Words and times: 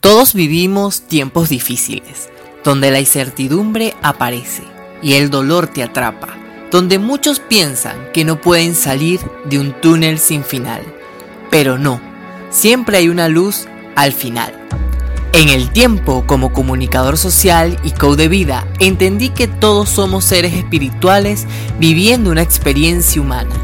Todos 0.00 0.32
vivimos 0.32 1.02
tiempos 1.02 1.50
difíciles, 1.50 2.30
donde 2.64 2.90
la 2.90 3.00
incertidumbre 3.00 3.94
aparece 4.00 4.62
y 5.02 5.12
el 5.14 5.28
dolor 5.28 5.66
te 5.66 5.82
atrapa, 5.82 6.38
donde 6.70 6.98
muchos 6.98 7.38
piensan 7.38 8.10
que 8.14 8.24
no 8.24 8.40
pueden 8.40 8.74
salir 8.74 9.20
de 9.44 9.58
un 9.58 9.78
túnel 9.78 10.18
sin 10.18 10.42
final. 10.42 10.80
Pero 11.50 11.76
no, 11.76 12.00
siempre 12.48 12.96
hay 12.96 13.10
una 13.10 13.28
luz 13.28 13.66
al 13.94 14.14
final. 14.14 14.54
En 15.34 15.50
el 15.50 15.70
tiempo, 15.70 16.24
como 16.26 16.50
comunicador 16.54 17.18
social 17.18 17.78
y 17.84 17.90
coach 17.90 18.16
de 18.16 18.28
vida, 18.28 18.66
entendí 18.78 19.28
que 19.28 19.48
todos 19.48 19.90
somos 19.90 20.24
seres 20.24 20.54
espirituales 20.54 21.46
viviendo 21.78 22.30
una 22.30 22.40
experiencia 22.40 23.20
humana. 23.20 23.54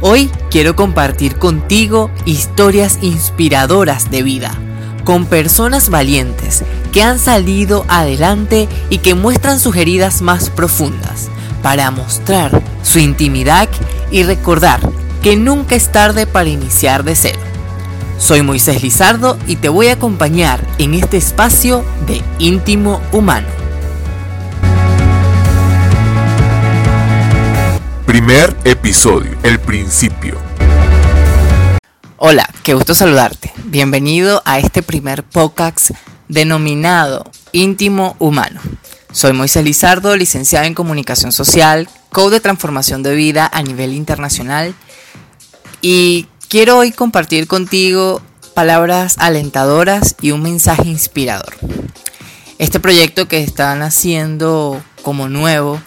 Hoy 0.00 0.32
quiero 0.50 0.74
compartir 0.74 1.36
contigo 1.36 2.10
historias 2.24 2.98
inspiradoras 3.02 4.10
de 4.10 4.24
vida, 4.24 4.58
con 5.06 5.24
personas 5.24 5.88
valientes 5.88 6.64
que 6.92 7.02
han 7.04 7.20
salido 7.20 7.86
adelante 7.88 8.68
y 8.90 8.98
que 8.98 9.14
muestran 9.14 9.60
sus 9.60 9.76
heridas 9.76 10.20
más 10.20 10.50
profundas, 10.50 11.28
para 11.62 11.90
mostrar 11.92 12.60
su 12.82 12.98
intimidad 12.98 13.68
y 14.10 14.24
recordar 14.24 14.80
que 15.22 15.36
nunca 15.36 15.76
es 15.76 15.92
tarde 15.92 16.26
para 16.26 16.48
iniciar 16.48 17.04
de 17.04 17.14
cero. 17.14 17.38
Soy 18.18 18.42
Moisés 18.42 18.82
Lizardo 18.82 19.38
y 19.46 19.56
te 19.56 19.68
voy 19.68 19.86
a 19.86 19.92
acompañar 19.92 20.60
en 20.78 20.92
este 20.92 21.18
espacio 21.18 21.84
de 22.08 22.20
íntimo 22.40 23.00
humano. 23.12 23.46
Primer 28.06 28.56
episodio, 28.64 29.36
el 29.44 29.60
principio. 29.60 30.45
Hola, 32.18 32.48
qué 32.62 32.74
gusto 32.74 32.94
saludarte. 32.94 33.52
Bienvenido 33.64 34.42
a 34.44 34.58
este 34.58 34.82
primer 34.82 35.22
podcast 35.22 35.90
denominado 36.28 37.30
Íntimo 37.52 38.16
Humano. 38.18 38.60
Soy 39.12 39.32
Moisés 39.32 39.64
Lizardo, 39.64 40.16
licenciado 40.16 40.66
en 40.66 40.74
Comunicación 40.74 41.32
Social, 41.32 41.88
coach 42.10 42.32
de 42.32 42.40
transformación 42.40 43.02
de 43.02 43.14
vida 43.14 43.50
a 43.52 43.62
nivel 43.62 43.92
internacional 43.92 44.74
y 45.82 46.26
Quiero 46.48 46.78
hoy 46.78 46.92
compartir 46.92 47.48
contigo 47.48 48.22
palabras 48.54 49.16
alentadoras 49.18 50.14
y 50.22 50.30
un 50.30 50.42
mensaje 50.42 50.88
inspirador. 50.88 51.56
Este 52.58 52.78
proyecto 52.78 53.26
que 53.26 53.42
están 53.42 53.82
haciendo 53.82 54.80
como 55.02 55.28
nuevo 55.28 55.82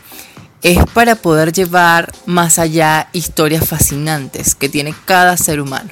es 0.62 0.78
para 0.94 1.16
poder 1.16 1.54
llevar 1.54 2.12
más 2.26 2.60
allá 2.60 3.08
historias 3.14 3.66
fascinantes 3.70 4.54
que 4.54 4.68
tiene 4.68 4.94
cada 5.06 5.38
ser 5.38 5.62
humano. 5.62 5.90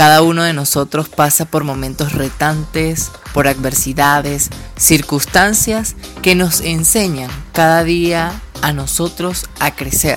Cada 0.00 0.22
uno 0.22 0.44
de 0.44 0.54
nosotros 0.54 1.10
pasa 1.10 1.44
por 1.44 1.62
momentos 1.62 2.14
retantes, 2.14 3.10
por 3.34 3.46
adversidades, 3.46 4.48
circunstancias 4.74 5.94
que 6.22 6.34
nos 6.34 6.62
enseñan 6.62 7.30
cada 7.52 7.84
día 7.84 8.40
a 8.62 8.72
nosotros 8.72 9.44
a 9.58 9.74
crecer 9.76 10.16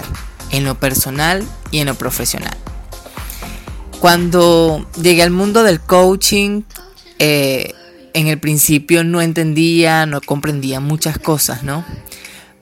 en 0.52 0.64
lo 0.64 0.76
personal 0.76 1.44
y 1.70 1.80
en 1.80 1.88
lo 1.88 1.96
profesional. 1.96 2.56
Cuando 4.00 4.90
llegué 5.02 5.22
al 5.22 5.32
mundo 5.32 5.64
del 5.64 5.82
coaching, 5.82 6.62
eh, 7.20 7.74
en 8.14 8.28
el 8.28 8.40
principio 8.40 9.04
no 9.04 9.22
entendía, 9.22 10.06
no 10.06 10.22
comprendía 10.22 10.80
muchas 10.80 11.18
cosas, 11.18 11.64
¿no? 11.64 11.84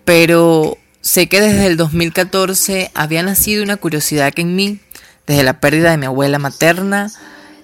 Pero 0.05 0.79
sé 1.01 1.29
que 1.29 1.39
desde 1.39 1.67
el 1.67 1.77
2014 1.77 2.89
había 2.95 3.21
nacido 3.21 3.61
una 3.61 3.77
curiosidad 3.77 4.33
en 4.37 4.55
mí, 4.55 4.79
desde 5.27 5.43
la 5.43 5.59
pérdida 5.59 5.91
de 5.91 5.97
mi 5.97 6.05
abuela 6.05 6.39
materna. 6.39 7.11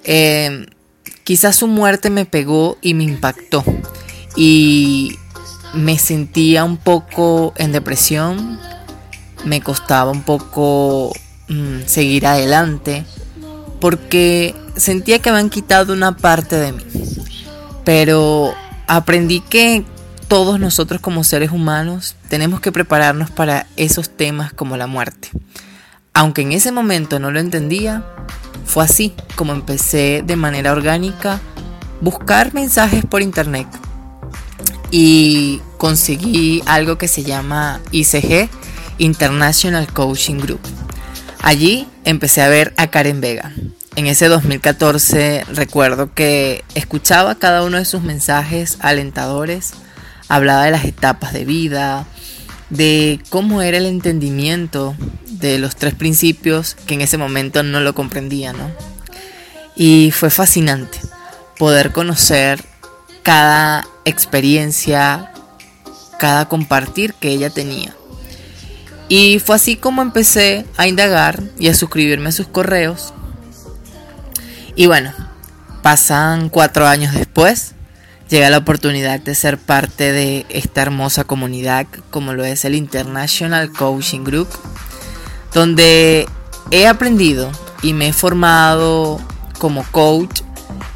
Eh, 0.04 0.66
quizás 1.24 1.56
su 1.56 1.68
muerte 1.68 2.10
me 2.10 2.26
pegó 2.26 2.78
y 2.82 2.94
me 2.94 3.04
impactó. 3.04 3.64
Y 4.36 5.18
me 5.74 5.98
sentía 5.98 6.64
un 6.64 6.78
poco 6.78 7.54
en 7.58 7.72
depresión, 7.72 8.60
me 9.46 9.62
costaba 9.62 10.12
un 10.12 10.24
poco 10.24 11.14
mm, 11.50 11.82
seguir 11.86 12.26
adelante 12.28 13.06
porque 13.80 14.56
sentía 14.76 15.20
que 15.20 15.30
habían 15.30 15.50
quitado 15.50 15.94
una 15.94 16.18
parte 16.18 16.56
de 16.56 16.72
mí. 16.74 16.84
Pero 17.84 18.54
aprendí 18.88 19.42
que 19.42 19.86
todos 20.28 20.60
nosotros 20.60 21.00
como 21.00 21.24
seres 21.24 21.52
humanos 21.52 22.16
tenemos 22.28 22.60
que 22.60 22.72
prepararnos 22.72 23.32
para 23.32 23.68
esos 23.78 24.10
temas 24.10 24.52
como 24.54 24.78
la 24.78 24.88
muerte. 24.88 25.30
Aunque 26.18 26.42
en 26.42 26.52
ese 26.52 26.72
momento 26.72 27.20
no 27.20 27.30
lo 27.30 27.40
entendía, 27.40 28.04
fue 28.66 28.84
así 28.84 29.14
como 29.36 29.54
empecé 29.54 30.24
de 30.26 30.36
manera 30.36 30.72
orgánica 30.72 31.40
buscar 32.02 32.56
mensajes 32.56 33.06
por 33.06 33.22
internet 33.22 33.68
y 34.90 35.62
conseguí 35.78 36.64
algo 36.66 36.98
que 36.98 37.08
se 37.08 37.22
llama 37.22 37.82
ICG, 37.92 38.50
International 38.98 39.86
Coaching 39.94 40.40
Group. 40.40 40.62
Allí 41.44 41.88
empecé 42.04 42.42
a 42.42 42.50
ver 42.50 42.74
a 42.78 42.88
Karen 42.88 43.22
Vega. 43.22 43.54
En 43.96 44.08
ese 44.08 44.28
2014 44.28 45.46
recuerdo 45.54 46.16
que 46.16 46.64
escuchaba 46.74 47.36
cada 47.36 47.62
uno 47.62 47.78
de 47.78 47.86
sus 47.86 48.02
mensajes 48.02 48.80
alentadores, 48.80 49.74
hablaba 50.30 50.64
de 50.64 50.72
las 50.72 50.86
etapas 50.86 51.32
de 51.32 51.46
vida, 51.46 52.08
de 52.72 53.20
cómo 53.30 53.62
era 53.62 53.78
el 53.78 53.86
entendimiento 53.86 54.96
de 55.40 55.60
los 55.60 55.76
tres 55.76 55.96
principios 55.96 56.76
que 56.86 56.96
en 56.96 57.02
ese 57.02 57.18
momento 57.18 57.64
no 57.64 57.80
lo 57.80 57.94
comprendía, 57.94 58.54
¿no? 58.54 58.72
Y 59.76 60.12
fue 60.12 60.30
fascinante 60.30 61.00
poder 61.58 61.92
conocer 61.92 62.64
cada 63.24 63.88
experiencia, 64.06 65.32
cada 66.20 66.48
compartir 66.48 67.14
que 67.14 67.30
ella 67.30 67.50
tenía. 67.50 67.94
Y 69.10 69.40
fue 69.40 69.56
así 69.56 69.76
como 69.76 70.02
empecé 70.02 70.66
a 70.78 70.88
indagar 70.88 71.42
y 71.58 71.70
a 71.70 71.74
suscribirme 71.74 72.30
a 72.30 72.34
sus 72.34 72.48
correos. 72.48 73.14
Y 74.76 74.86
bueno, 74.88 75.14
pasan 75.82 76.50
cuatro 76.50 76.88
años 76.88 77.14
después, 77.14 77.74
llega 78.30 78.50
la 78.50 78.58
oportunidad 78.58 79.20
de 79.20 79.36
ser 79.36 79.58
parte 79.58 80.12
de 80.12 80.46
esta 80.50 80.82
hermosa 80.82 81.24
comunidad 81.24 81.88
como 82.10 82.34
lo 82.34 82.44
es 82.44 82.66
el 82.66 82.76
International 82.76 83.72
Coaching 83.72 84.24
Group, 84.24 84.50
donde 85.54 86.28
he 86.72 86.88
aprendido 86.88 87.52
y 87.82 87.94
me 87.94 88.10
he 88.10 88.14
formado 88.14 89.20
como 89.58 89.84
coach 89.92 90.42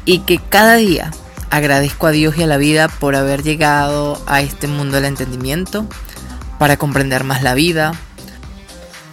y 0.04 0.20
que 0.20 0.38
cada 0.38 0.76
día 0.76 1.10
agradezco 1.50 2.06
a 2.06 2.10
Dios 2.10 2.36
y 2.38 2.42
a 2.42 2.46
la 2.46 2.56
vida 2.56 2.88
por 2.88 3.14
haber 3.14 3.42
llegado 3.42 4.20
a 4.26 4.40
este 4.40 4.68
mundo 4.68 4.96
del 4.96 5.04
entendimiento 5.04 5.86
para 6.58 6.76
comprender 6.76 7.24
más 7.24 7.42
la 7.42 7.54
vida. 7.54 7.92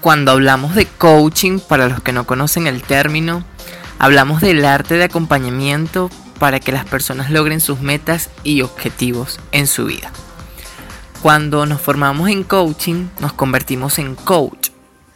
Cuando 0.01 0.31
hablamos 0.31 0.75
de 0.75 0.85
coaching, 0.85 1.59
para 1.59 1.89
los 1.89 2.01
que 2.01 2.13
no 2.13 2.25
conocen 2.25 2.67
el 2.67 2.81
término, 2.81 3.43
hablamos 3.97 4.39
del 4.39 4.63
arte 4.63 4.95
de 4.95 5.03
acompañamiento 5.03 6.09
para 6.39 6.59
que 6.61 6.71
las 6.71 6.85
personas 6.85 7.29
logren 7.29 7.59
sus 7.59 7.81
metas 7.81 8.29
y 8.43 8.61
objetivos 8.61 9.39
en 9.51 9.67
su 9.67 9.85
vida. 9.85 10.11
Cuando 11.21 11.65
nos 11.65 11.81
formamos 11.81 12.29
en 12.29 12.43
coaching, 12.43 13.07
nos 13.19 13.33
convertimos 13.33 13.99
en 13.99 14.15
coach. 14.15 14.68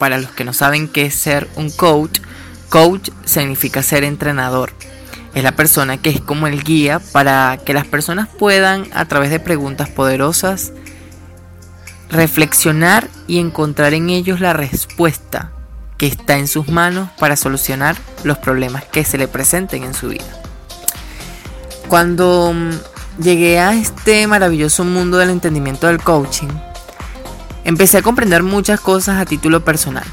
Para 0.04 0.18
los 0.18 0.32
que 0.32 0.44
no 0.44 0.52
saben 0.52 0.90
qué 0.90 1.06
es 1.06 1.16
ser 1.16 1.48
un 1.56 1.70
coach, 1.70 2.20
coach 2.68 3.10
significa 3.24 3.82
ser 3.82 4.04
entrenador. 4.04 4.74
Es 5.34 5.46
la 5.46 5.54
persona 5.54 5.96
que 5.96 6.10
es 6.10 6.20
como 6.20 6.48
el 6.48 6.62
guía 6.62 7.00
para 7.14 7.58
que 7.66 7.74
las 7.74 7.88
personas 7.88 8.28
puedan, 8.28 8.86
a 8.94 9.06
través 9.06 9.30
de 9.30 9.40
preguntas 9.40 9.88
poderosas, 9.88 10.74
reflexionar 12.10 13.08
y 13.28 13.40
encontrar 13.40 13.94
en 13.94 14.10
ellos 14.10 14.42
la 14.42 14.52
respuesta 14.52 15.54
que 15.98 16.08
está 16.08 16.38
en 16.38 16.50
sus 16.50 16.68
manos 16.68 17.08
para 17.18 17.38
solucionar 17.38 17.96
los 18.26 18.38
problemas 18.40 18.84
que 18.84 19.06
se 19.06 19.18
le 19.18 19.30
presenten 19.30 19.86
en 19.86 19.94
su 19.94 20.10
vida. 20.10 20.44
Cuando 21.88 22.52
mm, 22.54 23.22
llegué 23.24 23.58
a 23.58 23.74
este 23.74 24.28
maravilloso 24.28 24.84
mundo 24.84 25.18
del 25.18 25.30
entendimiento 25.30 25.88
del 25.88 26.04
coaching, 26.04 26.50
empecé 27.64 27.98
a 27.98 28.02
comprender 28.02 28.44
muchas 28.44 28.80
cosas 28.80 29.20
a 29.20 29.26
título 29.26 29.64
personal. 29.64 30.06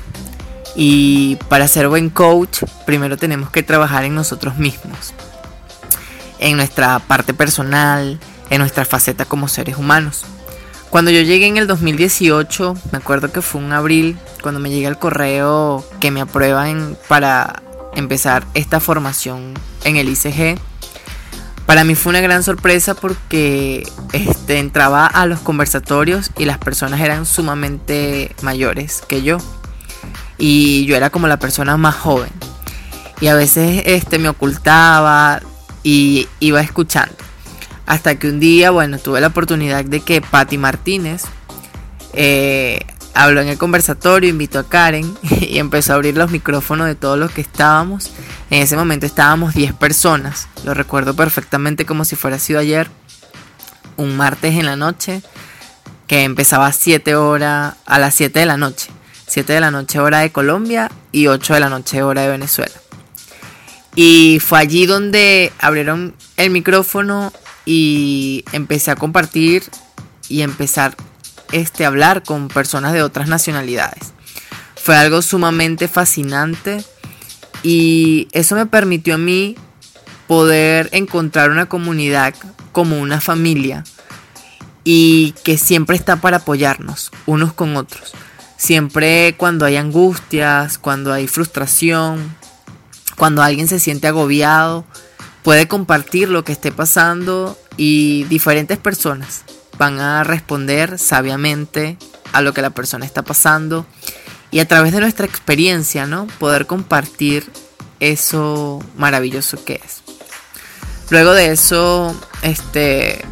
Y 0.77 1.37
para 1.49 1.69
ser 1.69 1.89
buen 1.89 2.11
coach, 2.11 2.63
primero 2.87 3.17
tenemos 3.17 3.51
que 3.51 3.63
trabajar 3.63 4.05
en 4.05 4.15
nosotros 4.15 4.57
mismos, 4.57 5.15
en 6.39 6.57
nuestra 6.57 6.99
parte 7.01 7.35
personal, 7.35 8.21
en 8.51 8.59
nuestra 8.59 8.85
faceta 8.85 9.25
como 9.25 9.49
seres 9.49 9.77
humanos. 9.77 10.25
Cuando 10.91 11.11
yo 11.11 11.23
llegué 11.23 11.47
en 11.47 11.57
el 11.57 11.67
2018, 11.67 12.75
me 12.91 12.99
acuerdo 12.99 13.31
que 13.31 13.43
fue 13.43 13.61
un 13.61 13.73
abril, 13.73 14.19
cuando 14.43 14.61
me 14.61 14.71
llega 14.71 14.89
el 14.89 14.99
correo 14.99 15.85
que 16.01 16.11
me 16.11 16.21
aprueban 16.21 16.97
para 17.09 17.63
empezar 17.95 18.45
esta 18.55 18.81
formación 18.81 19.55
en 19.85 19.97
el 19.97 20.09
ICG. 20.09 20.59
Para 21.71 21.85
mí 21.85 21.95
fue 21.95 22.11
una 22.11 22.21
gran 22.21 22.43
sorpresa 22.43 22.95
porque 22.95 23.89
este, 24.13 24.59
entraba 24.59 25.07
a 25.07 25.25
los 25.27 25.39
conversatorios 25.39 26.33
y 26.37 26.45
las 26.45 26.59
personas 26.59 27.01
eran 27.01 27.25
sumamente 27.27 28.35
mayores 28.43 29.05
que 29.07 29.23
yo. 29.23 29.39
Y 30.37 30.85
yo 30.87 30.97
era 30.97 31.11
como 31.11 31.29
la 31.29 31.39
persona 31.39 31.77
más 31.77 31.95
joven. 31.95 32.31
Y 33.21 33.29
a 33.29 33.37
veces 33.37 33.85
este, 33.87 34.19
me 34.19 34.29
ocultaba 34.29 35.43
y 35.85 36.27
iba 36.41 36.61
escuchando. 36.61 37.15
Hasta 37.87 38.19
que 38.19 38.29
un 38.29 38.41
día, 38.41 38.73
bueno, 38.73 38.99
tuve 38.99 39.21
la 39.21 39.29
oportunidad 39.29 39.85
de 39.85 40.01
que 40.01 40.21
Patti 40.21 40.59
Martínez 40.59 41.23
eh, 42.15 42.81
habló 43.23 43.41
en 43.41 43.49
el 43.49 43.59
conversatorio, 43.59 44.31
invitó 44.31 44.59
a 44.59 44.69
Karen 44.69 45.17
y 45.41 45.59
empezó 45.59 45.93
a 45.93 45.97
abrir 45.97 46.17
los 46.17 46.31
micrófonos 46.31 46.87
de 46.87 46.95
todos 46.95 47.19
los 47.19 47.31
que 47.31 47.41
estábamos. 47.41 48.11
En 48.51 48.63
ese 48.63 48.77
momento 48.77 49.07
estábamos 49.07 49.55
10 49.55 49.75
personas, 49.75 50.49
lo 50.65 50.75
recuerdo 50.75 51.15
perfectamente 51.15 51.85
como 51.85 52.05
si 52.05 52.17
fuera 52.17 52.39
sido 52.39 52.61
ayer, 52.61 52.91
un 53.97 54.17
martes 54.17 54.55
en 54.55 54.67
la 54.67 54.77
noche, 54.77 55.23
que 56.07 56.25
empezaba 56.25 56.67
a 56.67 56.73
7 56.73 57.15
horas, 57.15 57.75
a 57.87 57.99
las 57.99 58.15
7 58.15 58.41
de 58.41 58.47
la 58.47 58.57
noche. 58.57 58.91
7 59.27 59.53
de 59.53 59.61
la 59.61 59.71
noche 59.71 60.01
hora 60.01 60.19
de 60.19 60.33
Colombia 60.33 60.91
y 61.13 61.29
8 61.29 61.55
de 61.55 61.61
la 61.61 61.69
noche 61.69 62.03
hora 62.03 62.23
de 62.23 62.29
Venezuela. 62.29 62.75
Y 63.95 64.41
fue 64.41 64.59
allí 64.59 64.87
donde 64.87 65.53
abrieron 65.61 66.15
el 66.37 66.51
micrófono 66.51 67.33
y 67.65 68.45
empecé 68.51 68.91
a 68.91 68.97
compartir 68.97 69.63
y 70.29 70.43
empezar 70.43 70.97
este, 71.53 71.85
hablar 71.85 72.23
con 72.23 72.49
personas 72.49 72.93
de 72.93 73.03
otras 73.03 73.29
nacionalidades. 73.29 74.13
Fue 74.77 74.97
algo 74.97 75.23
sumamente 75.23 75.89
fascinante 75.89 76.85
y 77.63 78.29
eso 78.33 78.55
me 78.55 78.67
permitió 78.67 79.15
a 79.15 79.19
mí 79.19 79.57
poder 80.27 80.89
encontrar 80.93 81.51
una 81.51 81.67
comunidad 81.67 82.35
como 82.73 82.99
una 82.99 83.21
familia 83.21 83.85
y 84.85 85.35
que 85.45 85.59
siempre 85.59 85.97
está 85.97 86.17
para 86.17 86.39
apoyarnos 86.39 87.11
unos 87.27 87.53
con 87.53 87.77
otros. 87.77 88.13
Siempre 88.57 89.35
cuando 89.37 89.65
hay 89.65 89.77
angustias, 89.77 90.79
cuando 90.79 91.13
hay 91.13 91.27
frustración, 91.27 92.35
cuando 93.17 93.43
alguien 93.43 93.69
se 93.69 93.81
siente 93.81 94.07
agobiado, 94.07 94.85
puede 95.43 95.69
compartir 95.69 96.29
lo 96.29 96.45
que 96.45 96.53
esté 96.53 96.73
pasando 96.73 97.59
y 97.77 98.25
diferentes 98.25 98.79
personas 98.79 99.45
van 99.81 99.99
a 99.99 100.25
responder 100.25 100.99
sabiamente 100.99 101.97
a 102.35 102.43
lo 102.43 102.53
que 102.53 102.61
la 102.61 102.69
persona 102.69 103.07
está 103.07 103.23
pasando 103.23 103.87
y 104.51 104.59
a 104.59 104.69
través 104.69 104.93
de 104.93 105.01
nuestra 105.01 105.25
experiencia, 105.25 106.07
¿no? 106.07 106.27
Poder 106.39 106.67
compartir 106.67 107.51
eso 107.99 108.85
maravilloso 108.99 109.65
que 109.65 109.81
es. 109.83 110.03
Luego 111.09 111.33
de 111.33 111.53
eso, 111.53 112.15
este, 112.43 113.25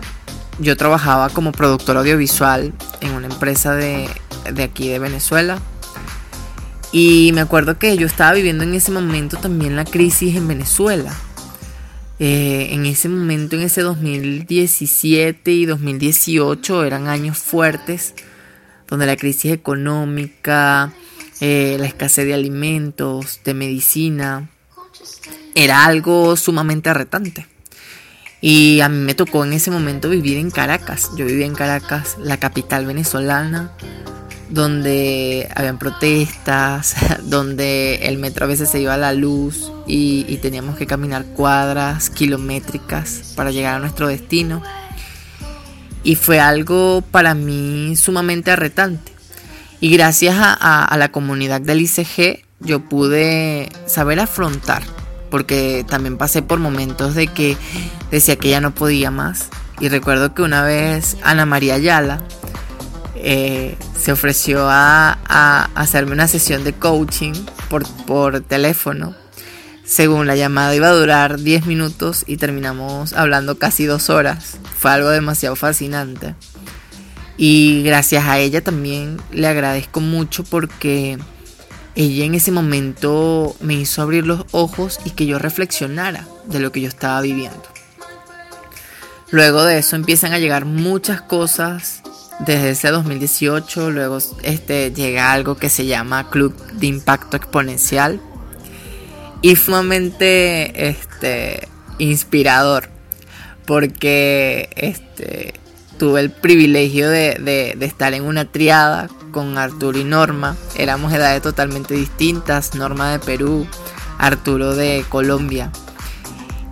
yo 0.58 0.74
trabajaba 0.78 1.28
como 1.28 1.52
productor 1.52 1.98
audiovisual 1.98 2.72
en 3.02 3.10
una 3.12 3.26
empresa 3.26 3.74
de, 3.74 4.08
de 4.50 4.62
aquí 4.62 4.88
de 4.88 4.98
Venezuela. 4.98 5.58
Y 6.92 7.30
me 7.34 7.42
acuerdo 7.42 7.78
que 7.78 7.94
yo 7.98 8.06
estaba 8.06 8.32
viviendo 8.32 8.64
en 8.64 8.72
ese 8.72 8.90
momento 8.90 9.36
también 9.36 9.76
la 9.76 9.84
crisis 9.84 10.34
en 10.34 10.48
Venezuela. 10.48 11.14
Eh, 12.18 12.68
en 12.72 12.84
ese 12.86 13.08
momento, 13.08 13.56
en 13.56 13.62
ese 13.62 13.82
2017 13.82 15.52
y 15.52 15.66
2018, 15.66 16.84
eran 16.84 17.06
años 17.06 17.38
fuertes, 17.38 18.14
donde 18.88 19.06
la 19.06 19.16
crisis 19.16 19.52
económica, 19.52 20.92
eh, 21.40 21.76
la 21.78 21.86
escasez 21.86 22.26
de 22.26 22.34
alimentos, 22.34 23.40
de 23.44 23.54
medicina, 23.54 24.48
era 25.54 25.84
algo 25.84 26.36
sumamente 26.36 26.90
arretante. 26.90 27.46
Y 28.40 28.80
a 28.80 28.88
mí 28.88 28.98
me 28.98 29.14
tocó 29.14 29.44
en 29.44 29.52
ese 29.52 29.70
momento 29.70 30.08
vivir 30.08 30.38
en 30.38 30.50
Caracas. 30.50 31.10
Yo 31.16 31.26
vivía 31.26 31.46
en 31.46 31.54
Caracas, 31.54 32.16
la 32.18 32.36
capital 32.36 32.86
venezolana, 32.86 33.72
donde 34.50 35.48
habían 35.54 35.78
protestas, 35.78 36.94
donde 37.22 37.96
el 38.06 38.18
metro 38.18 38.44
a 38.44 38.48
veces 38.48 38.70
se 38.70 38.80
iba 38.80 38.94
a 38.94 38.98
la 38.98 39.12
luz 39.12 39.72
y, 39.86 40.38
teníamos 40.38 40.76
que 40.76 40.86
caminar 40.86 41.24
cuadras 41.24 42.10
kilométricas 42.10 43.32
para 43.34 43.50
llegar 43.50 43.74
a 43.74 43.78
nuestro 43.80 44.06
destino. 44.06 44.62
Y 46.04 46.14
fue 46.14 46.38
algo 46.38 47.02
para 47.10 47.34
mí 47.34 47.96
sumamente 47.96 48.50
arretante. 48.50 49.12
Y 49.80 49.90
gracias 49.90 50.36
a, 50.38 50.94
la 50.96 51.10
comunidad 51.10 51.60
del 51.60 51.82
ICG 51.82 52.44
yo 52.60 52.80
pude 52.80 53.70
saber 53.86 54.20
afrontar, 54.20 54.82
porque 55.30 55.84
también 55.88 56.16
pasé 56.16 56.42
por 56.42 56.58
momentos 56.58 57.14
de 57.14 57.28
que 57.28 57.56
decía 58.10 58.36
que 58.36 58.50
ya 58.50 58.60
no 58.60 58.74
podía 58.74 59.10
más. 59.10 59.48
Y 59.80 59.88
recuerdo 59.88 60.34
que 60.34 60.42
una 60.42 60.62
vez 60.62 61.16
Ana 61.22 61.46
María 61.46 61.74
Ayala, 61.74 62.20
eh, 63.22 63.76
se 63.98 64.12
ofreció 64.12 64.66
a, 64.68 65.18
hacerme 65.74 66.12
una 66.12 66.28
sesión 66.28 66.64
de 66.64 66.72
coaching 66.72 67.34
por, 67.68 67.86
por 68.04 68.40
teléfono. 68.40 69.14
Según 69.84 70.26
la 70.26 70.36
llamada 70.36 70.74
iba 70.74 70.88
a 70.88 70.92
durar 70.92 71.40
10 71.40 71.66
minutos 71.66 72.24
y 72.26 72.36
terminamos 72.36 73.14
hablando 73.14 73.58
casi 73.58 73.86
dos 73.86 74.10
horas. 74.10 74.58
Fue 74.78 74.90
algo 74.90 75.08
demasiado 75.08 75.56
fascinante. 75.56 76.34
Y 77.38 77.82
gracias 77.84 78.24
a 78.26 78.38
ella 78.38 78.62
también 78.62 79.16
le 79.30 79.46
agradezco 79.46 80.00
mucho 80.00 80.44
porque 80.44 81.18
ella 81.94 82.24
en 82.24 82.34
ese 82.34 82.52
momento 82.52 83.56
me 83.60 83.74
hizo 83.74 84.02
abrir 84.02 84.26
los 84.26 84.44
ojos 84.50 85.00
y 85.04 85.10
que 85.10 85.26
yo 85.26 85.38
reflexionara 85.38 86.26
de 86.46 86.60
lo 86.60 86.70
que 86.72 86.80
yo 86.80 86.88
estaba 86.88 87.20
viviendo. 87.20 87.62
Luego 89.30 89.64
de 89.64 89.78
eso 89.78 89.96
empiezan 89.96 90.32
a 90.32 90.38
llegar 90.38 90.64
muchas 90.64 91.20
cosas 91.20 92.02
desde 92.40 92.70
ese 92.70 92.88
2018, 92.88 93.90
luego 93.90 94.19
este, 94.43 94.93
llega 94.93 95.32
algo 95.32 95.56
que 95.56 95.69
se 95.69 95.87
llama 95.87 96.31
Club 96.31 96.55
de 96.73 96.87
Impacto 96.87 97.37
Exponencial 97.37 98.20
y 99.43 99.56
sumamente 99.56 100.88
este, 100.88 101.69
inspirador 101.99 102.88
porque 103.67 104.70
este, 104.76 105.55
tuve 105.99 106.20
el 106.20 106.31
privilegio 106.31 107.11
de, 107.11 107.75
de, 107.76 107.85
estar 107.85 108.14
en 108.14 108.25
una 108.25 108.46
triada 108.46 109.08
con 109.32 109.58
Arturo 109.58 109.99
y 109.99 110.05
Norma, 110.05 110.56
éramos 110.76 111.12
edades 111.12 111.43
totalmente 111.43 111.94
distintas, 111.94 112.75
Norma 112.75 113.12
de 113.12 113.19
Perú, 113.19 113.67
Arturo 114.19 114.75
de 114.75 115.05
Colombia 115.08 115.70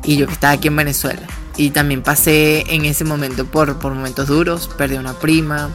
y 0.04 0.16
yo 0.16 0.26
que 0.26 0.32
estaba 0.32 0.54
aquí 0.54 0.68
en 0.68 0.76
Venezuela. 0.76 1.26
Y 1.56 1.70
también 1.70 2.02
pasé 2.02 2.64
en 2.74 2.84
ese 2.84 3.04
momento 3.04 3.46
por, 3.46 3.78
por 3.78 3.94
momentos 3.94 4.28
duros, 4.28 4.68
perdí 4.76 4.96
una 4.96 5.14
prima 5.14 5.70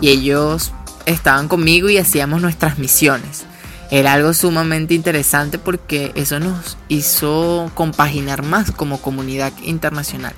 y 0.00 0.10
ellos 0.10 0.72
estaban 1.06 1.48
conmigo 1.48 1.88
y 1.88 1.98
hacíamos 1.98 2.40
nuestras 2.40 2.78
misiones. 2.78 3.44
Era 3.90 4.14
algo 4.14 4.32
sumamente 4.32 4.94
interesante 4.94 5.58
porque 5.58 6.12
eso 6.14 6.40
nos 6.40 6.76
hizo 6.88 7.70
compaginar 7.74 8.42
más 8.42 8.70
como 8.70 9.00
comunidad 9.00 9.52
internacional. 9.62 10.34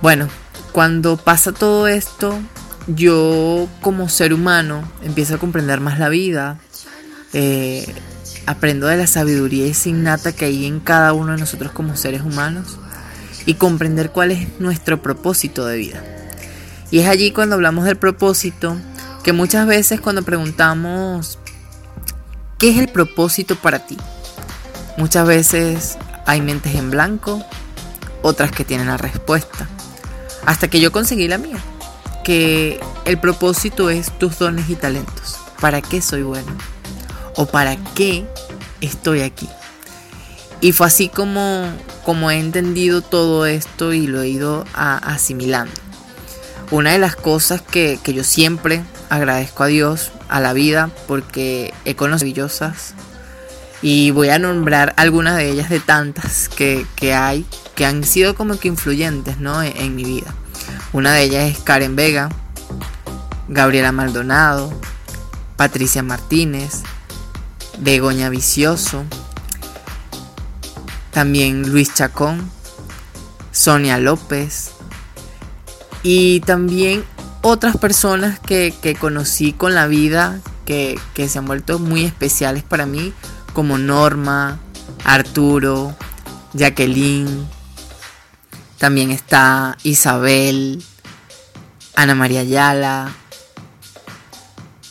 Bueno, 0.00 0.28
cuando 0.72 1.16
pasa 1.16 1.52
todo 1.52 1.86
esto, 1.86 2.38
yo 2.86 3.68
como 3.80 4.08
ser 4.08 4.32
humano 4.32 4.82
empiezo 5.02 5.34
a 5.34 5.38
comprender 5.38 5.80
más 5.80 5.98
la 5.98 6.08
vida, 6.08 6.58
eh, 7.32 7.86
aprendo 8.46 8.86
de 8.86 8.96
la 8.96 9.06
sabiduría 9.06 9.70
innata 9.84 10.32
que 10.32 10.46
hay 10.46 10.66
en 10.66 10.80
cada 10.80 11.12
uno 11.12 11.32
de 11.32 11.38
nosotros 11.38 11.72
como 11.72 11.96
seres 11.96 12.22
humanos 12.22 12.78
y 13.46 13.54
comprender 13.54 14.10
cuál 14.10 14.30
es 14.30 14.60
nuestro 14.60 15.02
propósito 15.02 15.66
de 15.66 15.76
vida. 15.76 16.04
Y 16.90 17.00
es 17.00 17.08
allí 17.08 17.30
cuando 17.30 17.54
hablamos 17.54 17.84
del 17.84 17.96
propósito 17.96 18.76
que 19.22 19.32
muchas 19.32 19.66
veces 19.66 20.00
cuando 20.00 20.22
preguntamos 20.22 21.38
¿qué 22.62 22.70
es 22.70 22.78
el 22.78 22.86
propósito 22.86 23.56
para 23.56 23.86
ti? 23.86 23.96
Muchas 24.96 25.26
veces 25.26 25.98
hay 26.26 26.40
mentes 26.40 26.76
en 26.76 26.92
blanco, 26.92 27.44
otras 28.22 28.52
que 28.52 28.64
tienen 28.64 28.86
la 28.86 28.96
respuesta. 28.96 29.68
Hasta 30.46 30.68
que 30.68 30.78
yo 30.78 30.92
conseguí 30.92 31.26
la 31.26 31.38
mía, 31.38 31.56
que 32.22 32.78
el 33.04 33.18
propósito 33.18 33.90
es 33.90 34.16
tus 34.18 34.38
dones 34.38 34.70
y 34.70 34.76
talentos. 34.76 35.38
¿Para 35.60 35.82
qué 35.82 36.00
soy 36.00 36.22
bueno? 36.22 36.52
¿O 37.34 37.46
para 37.46 37.74
qué 37.94 38.26
estoy 38.80 39.22
aquí? 39.22 39.48
Y 40.62 40.70
fue 40.70 40.86
así 40.86 41.08
como, 41.08 41.66
como 42.04 42.30
he 42.30 42.38
entendido 42.38 43.02
todo 43.02 43.46
esto 43.46 43.92
y 43.92 44.06
lo 44.06 44.22
he 44.22 44.28
ido 44.28 44.64
asimilando. 44.74 45.74
Una 46.70 46.92
de 46.92 47.00
las 47.00 47.16
cosas 47.16 47.60
que, 47.60 47.98
yo 48.06 48.22
siempre 48.22 48.84
agradezco 49.10 49.64
a 49.64 49.66
Dios, 49.66 50.12
a 50.28 50.38
la 50.38 50.52
vida, 50.52 50.88
porque 51.08 51.74
he 51.84 51.96
conocido 51.96 52.46
maravillosas 52.46 52.94
y 53.82 54.12
voy 54.12 54.28
a 54.28 54.38
nombrar 54.38 54.94
algunas 54.96 55.36
de 55.36 55.50
ellas 55.50 55.68
de 55.68 55.80
tantas 55.80 56.48
que, 56.48 56.86
hay, 57.12 57.44
que 57.74 57.84
han 57.84 58.04
sido 58.04 58.36
como 58.36 58.56
que 58.56 58.68
influyentes 58.68 59.38
¿no? 59.38 59.64
en, 59.64 59.76
en 59.76 59.96
mi 59.96 60.04
vida. 60.04 60.32
Una 60.92 61.12
de 61.12 61.24
ellas 61.24 61.50
es 61.50 61.58
Karen 61.58 61.96
Vega, 61.96 62.28
Gabriela 63.48 63.90
Maldonado, 63.90 64.72
Patricia 65.56 66.04
Martínez, 66.04 66.82
Begoña 67.80 68.28
Vicioso, 68.28 69.04
también 71.12 71.70
Luis 71.70 71.94
Chacón, 71.94 72.50
Sonia 73.52 73.98
López 73.98 74.72
y 76.02 76.40
también 76.40 77.04
otras 77.42 77.76
personas 77.76 78.40
que, 78.40 78.74
conocí 78.98 79.52
con 79.52 79.74
la 79.74 79.86
vida 79.86 80.40
que, 80.66 80.98
que 81.14 81.28
se 81.28 81.38
han 81.38 81.46
vuelto 81.46 81.78
muy 81.78 82.04
especiales 82.04 82.62
para 82.62 82.86
mí, 82.86 83.12
como 83.52 83.78
Norma, 83.78 84.58
Arturo, 85.04 85.94
Jacqueline, 86.54 87.48
También 88.78 89.10
está 89.10 89.76
Isabel, 89.82 90.82
Ana 91.94 92.14
María 92.14 92.40
Ayala. 92.40 93.12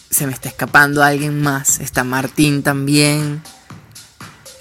Se 0.10 0.26
me 0.28 0.34
está 0.34 0.50
escapando 0.50 1.04
alguien 1.04 1.42
más. 1.42 1.80
Está 1.80 2.04
Martín 2.04 2.64
también. 2.64 3.42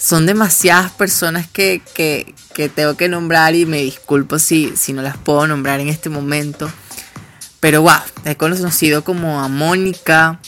Son 0.00 0.24
demasiadas 0.24 0.90
personas 0.92 1.46
que, 1.46 1.82
que, 1.94 2.34
tengo 2.74 2.96
que 2.96 3.08
nombrar 3.08 3.54
y 3.54 3.66
me 3.66 3.82
disculpo 3.82 4.38
si, 4.38 4.74
si 4.76 4.94
no 4.94 5.02
las 5.02 5.18
puedo 5.18 5.46
nombrar 5.46 5.78
en 5.80 5.88
este 5.88 6.08
momento. 6.08 6.70
Pero 7.60 7.82
wow, 7.82 8.00
he 8.24 8.36
conocido 8.36 9.04
como 9.04 9.40
a 9.40 9.48
Mónica, 9.48 10.40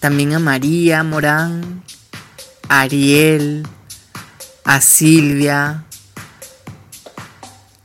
también 0.00 0.34
a 0.34 0.40
María 0.40 1.04
Morán, 1.04 1.84
a 2.68 2.80
Ariel, 2.80 3.66
a 4.64 4.80
Silvia, 4.80 5.84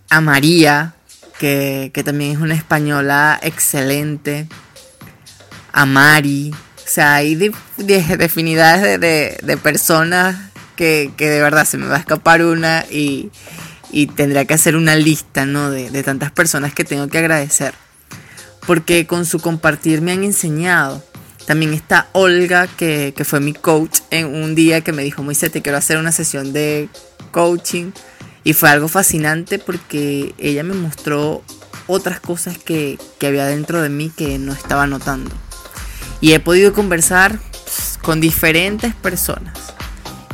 a 0.09 0.21
María, 0.21 0.95
que, 1.37 1.91
también 2.05 2.31
es 2.31 2.37
una 2.39 2.55
española 2.55 3.39
excelente, 3.41 4.47
a 5.71 5.85
Mari. 5.85 6.51
O 6.51 6.89
sea, 6.89 7.15
hay 7.15 7.35
definidades 7.75 8.99
de, 8.99 9.57
personas 9.57 10.37
que, 10.77 11.11
de 11.17 11.41
verdad 11.41 11.65
se 11.65 11.77
me 11.77 11.87
va 11.87 11.97
a 11.97 11.99
escapar 11.99 12.41
una 12.41 12.85
y, 12.89 13.29
y 13.91 14.07
tendría 14.07 14.45
que 14.45 14.53
hacer 14.53 14.77
una 14.77 14.95
lista, 14.95 15.45
¿no? 15.45 15.69
De, 15.69 15.89
de 15.89 16.03
tantas 16.03 16.31
personas 16.31 16.73
que 16.73 16.85
tengo 16.85 17.09
que 17.09 17.17
agradecer. 17.17 17.73
Porque 18.65 19.05
con 19.05 19.25
su 19.25 19.39
compartir 19.39 20.01
me 20.01 20.13
han 20.13 20.23
enseñado. 20.23 21.03
También 21.45 21.73
está 21.73 22.07
Olga, 22.13 22.67
que, 22.67 23.13
que 23.15 23.25
fue 23.25 23.41
mi 23.41 23.53
coach 23.53 23.99
en 24.11 24.27
un 24.27 24.55
día 24.55 24.79
que 24.79 24.93
me 24.93 25.03
dijo, 25.03 25.21
Moisés, 25.23 25.51
te 25.51 25.61
quiero 25.61 25.77
hacer 25.77 25.97
una 25.97 26.13
sesión 26.13 26.53
de 26.53 26.87
coaching. 27.31 27.91
Y 28.45 28.53
fue 28.53 28.69
algo 28.69 28.87
fascinante 28.87 29.59
porque 29.59 30.33
ella 30.37 30.63
me 30.63 30.73
mostró 30.73 31.43
otras 31.87 32.19
cosas 32.19 32.57
que, 32.57 32.99
había 33.21 33.45
dentro 33.45 33.81
de 33.81 33.89
mí 33.89 34.11
que 34.15 34.37
no 34.37 34.53
estaba 34.53 34.87
notando. 34.87 35.31
Y 36.21 36.33
he 36.33 36.39
podido 36.39 36.73
conversar 36.73 37.39
con 38.01 38.21
diferentes 38.21 38.93
personas. 38.93 39.73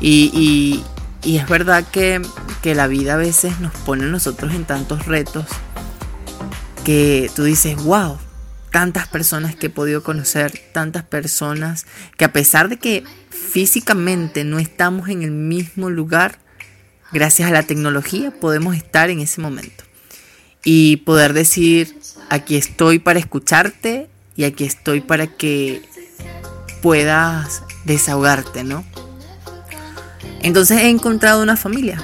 Y, 0.03 0.83
es 1.23 1.47
verdad 1.47 1.85
que, 1.89 2.21
que, 2.61 2.75
la 2.75 2.87
vida 2.87 3.13
a 3.13 3.17
veces 3.17 3.61
nos 3.61 3.73
pone 3.73 4.03
a 4.03 4.07
nosotros 4.07 4.53
en 4.53 4.65
tantos 4.65 5.05
retos 5.05 5.45
que 6.83 7.31
tú 7.33 7.45
dices, 7.45 7.81
wow, 7.81 8.17
tantas 8.71 9.07
personas 9.07 9.55
que 9.55 9.67
he 9.67 9.69
podido 9.69 10.03
conocer, 10.03 10.51
tantas 10.73 11.03
personas 11.03 11.85
que 12.17 12.25
a 12.25 12.33
pesar 12.33 12.67
de 12.67 12.77
que 12.77 13.05
físicamente 13.29 14.43
no 14.43 14.59
estamos 14.59 15.07
en 15.07 15.23
el 15.23 15.31
mismo 15.31 15.89
lugar, 15.89 16.39
gracias 17.13 17.47
a 17.47 17.53
la 17.53 17.63
tecnología 17.63 18.31
podemos 18.31 18.75
estar 18.75 19.09
en 19.09 19.21
ese 19.21 19.39
momento 19.39 19.85
y 20.65 20.97
poder 20.97 21.33
decir, 21.33 21.97
aquí 22.29 22.57
estoy 22.57 22.99
para 22.99 23.19
escucharte 23.19 24.09
y 24.35 24.43
aquí 24.43 24.65
estoy 24.65 25.01
para 25.01 25.27
que 25.27 25.81
puedas 26.81 27.63
desahogarte, 27.85 28.63
¿no? 28.63 28.83
Entonces 30.43 30.81
he 30.81 30.89
encontrado 30.89 31.41
una 31.41 31.57
familia. 31.57 32.03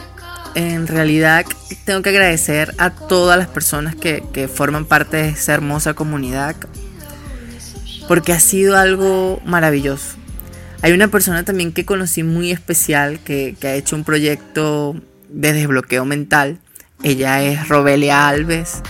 En 0.55 0.87
realidad 0.87 1.45
tengo 1.85 2.01
que 2.01 2.09
agradecer 2.09 2.73
a 2.77 2.89
todas 2.89 3.37
las 3.37 3.47
personas 3.47 3.95
que, 3.95 4.49
forman 4.53 4.85
parte 4.85 5.17
de 5.17 5.29
esa 5.29 5.53
hermosa 5.53 5.93
comunidad 5.93 6.55
porque 8.07 8.33
ha 8.33 8.39
sido 8.39 8.75
algo 8.75 9.39
maravilloso. 9.45 10.15
Hay 10.81 10.93
una 10.93 11.09
persona 11.09 11.43
también 11.43 11.73
que 11.73 11.85
conocí 11.85 12.23
muy 12.23 12.51
especial 12.51 13.19
que, 13.19 13.55
ha 13.61 13.73
hecho 13.73 13.95
un 13.95 14.03
proyecto 14.03 14.95
de 15.27 15.53
desbloqueo 15.53 16.05
mental. 16.05 16.57
Ella 17.03 17.43
es 17.43 17.67
Robelia 17.67 18.27
Alves. 18.27 18.81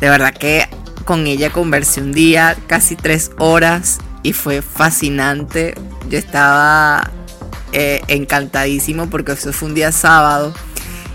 De 0.00 0.08
verdad 0.08 0.34
que 0.34 0.68
con 1.04 1.26
ella 1.26 1.50
conversé 1.50 2.02
un 2.02 2.12
día, 2.12 2.56
casi 2.68 2.94
tres 2.94 3.32
horas, 3.38 3.98
y 4.22 4.34
fue 4.34 4.62
fascinante. 4.62 5.74
Yo 6.08 6.18
estaba 6.18 7.10
eh, 7.72 8.02
encantadísimo 8.08 9.08
porque 9.10 9.32
eso 9.32 9.52
fue 9.52 9.68
un 9.68 9.74
día 9.74 9.92
sábado. 9.92 10.54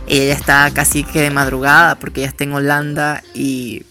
Ella 0.07 0.33
estaba 0.33 0.71
casi 0.71 1.03
que 1.03 1.21
de 1.21 1.31
madrugada 1.31 1.95
porque 1.95 2.21
ella 2.21 2.29
está 2.29 2.43
en 2.43 2.53
Holanda 2.53 3.23
y, 3.33 3.83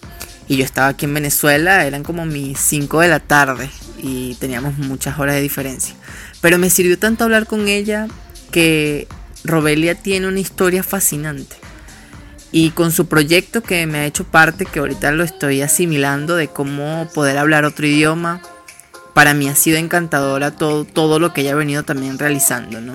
y 0.49 0.57
yo 0.57 0.65
estaba 0.65 0.89
aquí 0.89 1.05
en 1.07 1.15
Venezuela. 1.15 1.85
Eran 1.85 2.03
como 2.03 2.25
mis 2.25 2.59
5 2.59 3.01
de 3.01 3.09
la 3.09 3.21
tarde 3.21 3.71
y 3.99 4.35
teníamos 4.37 4.79
muchas 4.79 5.19
horas 5.19 5.35
de 5.35 5.41
diferencia. 5.41 5.95
Pero 6.41 6.59
me 6.59 6.71
sirvió 6.71 6.99
tanto 6.99 7.25
hablar 7.25 7.47
con 7.47 7.69
ella 7.69 8.07
que 8.51 9.09
Robelia 9.45 9.95
tiene 9.95 10.29
una 10.29 10.41
historia 10.41 10.83
fascinante. 10.83 11.57
Y 12.53 12.71
con 12.71 12.93
su 12.93 13.07
proyecto 13.07 13.63
que 13.63 13.87
me 13.87 13.99
ha 13.99 14.07
hecho 14.07 14.25
parte, 14.25 14.65
que 14.65 14.79
ahorita 14.79 15.11
lo 15.11 15.25
estoy 15.25 15.61
asimilando 15.61 16.37
de 16.37 16.49
cómo 16.49 17.09
poder 17.13 17.37
hablar 17.37 17.65
otro 17.65 17.85
idioma, 17.87 18.41
para 19.15 19.33
mí 19.33 19.49
ha 19.49 19.55
sido 19.55 19.79
encantadora 19.79 20.51
todo, 20.51 20.85
todo 20.85 21.19
lo 21.19 21.33
que 21.33 21.41
ella 21.41 21.53
ha 21.53 21.57
venido 21.57 21.85
también 21.85 22.19
realizando, 22.19 22.81
¿no? 22.81 22.95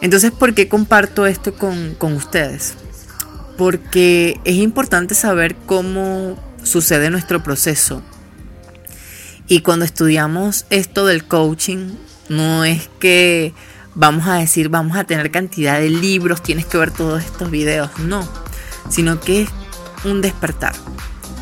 Entonces, 0.00 0.32
¿por 0.32 0.52
qué 0.52 0.68
comparto 0.68 1.26
esto 1.26 1.54
con, 1.54 1.94
con 1.94 2.12
ustedes? 2.14 2.74
Porque 3.56 4.40
es 4.44 4.56
importante 4.56 5.14
saber 5.14 5.54
cómo 5.54 6.36
sucede 6.64 7.08
nuestro 7.08 7.42
proceso. 7.42 8.02
Y 9.46 9.60
cuando 9.60 9.84
estudiamos 9.84 10.66
esto 10.70 11.06
del 11.06 11.24
coaching, 11.24 11.94
no 12.28 12.64
es 12.64 12.88
que 12.98 13.54
vamos 13.94 14.26
a 14.26 14.34
decir, 14.34 14.68
vamos 14.68 14.96
a 14.96 15.04
tener 15.04 15.30
cantidad 15.30 15.78
de 15.78 15.90
libros, 15.90 16.42
tienes 16.42 16.66
que 16.66 16.78
ver 16.78 16.90
todos 16.90 17.24
estos 17.24 17.50
videos. 17.50 17.90
No, 17.98 18.28
sino 18.88 19.20
que 19.20 19.42
es 19.42 19.48
un 20.04 20.20
despertar. 20.20 20.74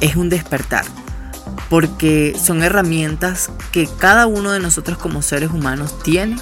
Es 0.00 0.16
un 0.16 0.28
despertar. 0.28 0.84
Porque 1.69 2.37
son 2.42 2.62
herramientas 2.62 3.50
que 3.73 3.88
cada 3.99 4.26
uno 4.26 4.52
de 4.52 4.61
nosotros 4.61 4.99
como 4.99 5.23
seres 5.23 5.50
humanos 5.50 6.02
tiene 6.02 6.37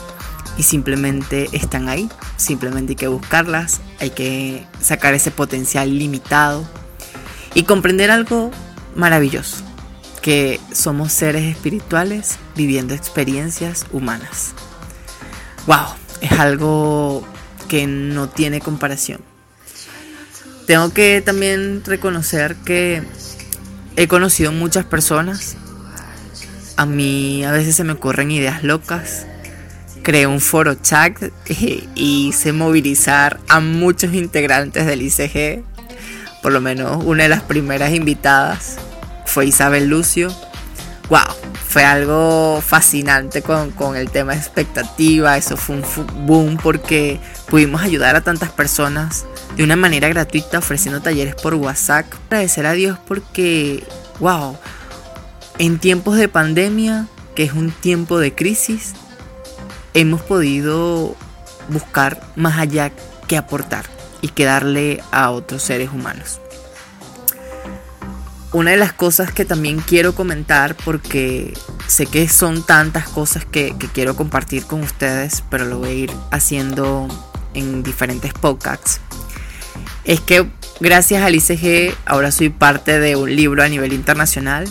y 0.57 0.63
simplemente 0.63 1.49
están 1.53 1.89
ahí. 1.89 2.09
Simplemente 2.37 2.93
hay 2.93 2.97
que 2.97 3.09
buscarlas, 3.09 3.81
hay 4.01 4.11
que 4.11 4.67
sacar 4.81 5.15
ese 5.15 5.31
potencial 5.31 5.99
limitado 5.99 6.67
y 7.55 7.65
comprender 7.65 8.11
algo 8.11 8.51
maravilloso, 8.95 9.57
que 10.23 10.61
somos 10.73 11.13
seres 11.13 11.45
espirituales 11.45 12.39
viviendo 12.55 12.95
experiencias 12.95 13.87
humanas 13.93 14.55
wow, 15.69 15.85
es 16.23 16.33
algo 16.33 17.23
que 17.69 17.87
no 17.87 18.31
tiene 18.31 18.61
comparación. 18.61 19.21
Tengo 20.67 20.93
que 20.95 21.23
también 21.25 21.83
reconocer 21.85 22.57
que 22.57 23.03
he 23.99 24.07
conocido 24.07 24.53
muchas 24.53 24.85
personas. 24.85 25.57
A 26.77 26.87
mí 26.87 27.45
a 27.45 27.51
veces 27.51 27.75
se 27.75 27.83
me 27.83 27.95
ocurren 27.95 28.31
ideas 28.31 28.63
locas. 28.63 29.27
Creé 30.05 30.29
un 30.29 30.41
foro 30.41 30.77
chat 30.77 31.21
y 31.49 32.29
hice 32.29 32.53
movilizar 32.53 33.41
a 33.49 33.59
muchos 33.59 34.15
integrantes 34.15 34.87
del 34.87 35.03
ICG. 35.03 35.65
Por 36.43 36.53
lo 36.53 36.61
menos 36.61 37.03
una 37.05 37.25
de 37.25 37.29
las 37.29 37.43
primeras 37.43 37.93
invitadas 37.93 38.77
fue 39.27 39.47
Isabel 39.47 39.89
Lucio. 39.89 40.33
¡Wow! 41.11 41.49
fue 41.69 41.85
algo 41.85 42.63
fascinante 42.65 43.43
con, 43.43 43.97
el 43.97 44.11
tema 44.11 44.33
de 44.33 44.39
expectativa. 44.39 45.37
Eso 45.37 45.57
fue 45.57 45.77
un 45.77 46.27
boom 46.27 46.57
porque 46.57 47.21
pudimos 47.49 47.83
ayudar 47.83 48.17
a 48.17 48.23
tantas 48.23 48.51
personas 48.51 49.27
de 49.57 49.65
una 49.65 49.77
manera 49.77 50.09
gratuita 50.09 50.59
ofreciendo 50.59 51.01
talleres 51.01 51.35
por 51.35 51.55
WhatsApp. 51.55 52.07
Agradecer 52.27 52.67
a 52.67 52.73
Dios 52.73 52.99
porque, 53.07 53.85
wow, 54.21 54.57
en 55.59 55.79
tiempos 55.79 56.17
de 56.17 56.29
pandemia, 56.29 57.07
que 57.35 57.45
es 57.45 57.53
un 57.53 57.71
tiempo 57.71 58.19
de 58.19 58.35
crisis, 58.35 58.95
hemos 59.95 60.23
podido 60.23 61.17
buscar 61.69 62.21
más 62.37 62.59
allá 62.59 62.93
que 63.27 63.37
aportar 63.37 63.85
y 64.21 64.29
que 64.29 64.45
darle 64.45 65.03
a 65.13 65.31
otros 65.31 65.63
seres 65.63 65.91
humanos. 65.93 66.41
Una 68.53 68.71
de 68.71 68.79
las 68.79 68.95
cosas 68.95 69.31
que 69.31 69.45
también 69.45 69.81
quiero 69.81 70.15
comentar, 70.15 70.75
porque 70.75 71.53
sé 71.87 72.07
que 72.07 72.29
son 72.29 72.63
tantas 72.63 73.09
cosas 73.09 73.45
que, 73.45 73.75
quiero 73.93 74.17
compartir 74.17 74.65
con 74.65 74.83
ustedes, 74.83 75.45
pero 75.51 75.67
lo 75.67 75.79
voy 75.79 75.89
a 75.89 75.93
ir 75.93 76.13
haciendo 76.31 77.09
en 77.53 77.83
diferentes 77.83 78.33
podcasts, 78.33 79.01
es 80.05 80.21
que 80.21 80.47
gracias 80.81 81.23
al 81.23 81.35
ICG 81.35 81.95
ahora 82.07 82.31
soy 82.31 82.49
parte 82.49 82.99
de 82.99 83.17
un 83.17 83.35
libro 83.35 83.63
a 83.63 83.69
nivel 83.69 83.93
internacional. 83.93 84.69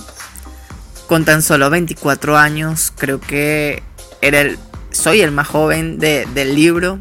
Con 1.08 1.24
tan 1.24 1.42
solo 1.42 1.70
24 1.70 2.38
años, 2.38 2.92
creo 2.98 3.22
que 3.22 3.82
era 4.22 4.42
el, 4.42 4.60
soy 4.92 5.22
el 5.22 5.32
más 5.32 5.48
joven 5.48 6.00
del 6.00 6.56
libro, 6.56 7.00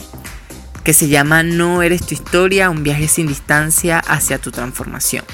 que 0.84 0.92
se 0.92 1.08
llama 1.08 1.42
No 1.42 1.82
eres 1.82 2.06
tu 2.06 2.14
historia, 2.14 2.70
un 2.70 2.84
viaje 2.84 3.08
sin 3.08 3.26
distancia 3.26 3.98
hacia 3.98 4.38
tu 4.38 4.52
transformación 4.52 5.25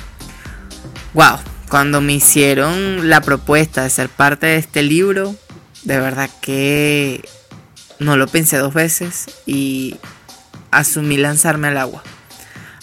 wow, 1.15 1.39
cuando 1.69 2.01
me 2.01 2.15
hicieron 2.15 3.09
la 3.09 3.21
propuesta 3.21 3.83
de 3.83 3.91
ser 3.91 4.09
parte 4.09 4.47
de 4.47 4.57
este 4.57 4.83
libro, 4.83 5.35
de 5.85 5.99
verdad 5.99 6.31
que 6.41 7.29
no 7.99 8.17
lo 8.17 8.27
pensé 8.27 8.59
dos 8.59 8.75
veces 8.75 9.27
y 9.47 9.97
asumí 10.71 11.17
lanzarme 11.17 11.69
al 11.69 11.79
agua, 11.79 12.03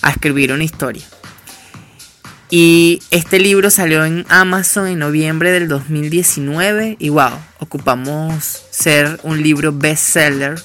a 0.09 0.13
escribir 0.13 0.51
una 0.51 0.63
historia. 0.63 1.03
Y 2.51 3.01
este 3.11 3.39
libro 3.39 3.69
salió 3.69 4.03
en 4.05 4.25
Amazon 4.27 4.87
en 4.87 4.99
noviembre 4.99 5.51
del 5.51 5.67
2019 5.67 6.97
y 6.99 7.09
wow, 7.09 7.31
ocupamos 7.59 8.63
ser 8.71 9.19
un 9.23 9.43
libro 9.43 9.71
bestseller, 9.71 10.59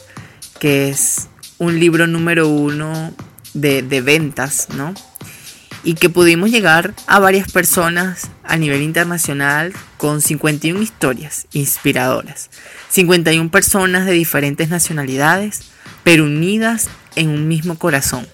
que 0.58 0.88
es 0.88 1.28
un 1.58 1.78
libro 1.78 2.06
número 2.06 2.48
uno 2.48 3.12
de, 3.52 3.82
de 3.82 4.00
ventas, 4.00 4.68
¿no? 4.74 4.94
y 5.84 5.94
que 5.94 6.08
pudimos 6.08 6.50
llegar 6.50 6.94
a 7.06 7.18
varias 7.18 7.52
personas 7.52 8.30
a 8.42 8.56
nivel 8.56 8.82
internacional 8.82 9.72
con 9.98 10.22
51 10.22 10.80
historias 10.80 11.46
inspiradoras. 11.52 12.50
51 12.88 13.50
personas 13.50 14.06
de 14.06 14.12
diferentes 14.12 14.70
nacionalidades, 14.70 15.60
pero 16.02 16.24
unidas 16.24 16.88
en 17.16 17.28
un 17.28 17.46
mismo 17.48 17.78
corazón. 17.78 18.26